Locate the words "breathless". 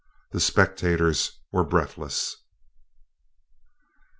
1.63-2.37